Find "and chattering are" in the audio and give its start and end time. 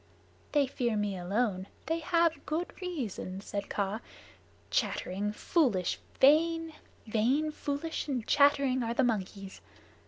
8.07-8.95